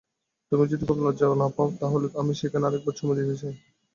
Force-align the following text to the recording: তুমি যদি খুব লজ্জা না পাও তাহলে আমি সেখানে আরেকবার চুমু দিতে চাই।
তুমি 0.51 0.63
যদি 0.71 0.83
খুব 0.89 0.99
লজ্জা 1.05 1.27
না 1.35 1.47
পাও 1.55 1.67
তাহলে 1.81 2.05
আমি 2.15 2.33
সেখানে 2.39 2.63
আরেকবার 2.67 2.93
চুমু 2.97 3.13
দিতে 3.17 3.35
চাই। 3.41 3.53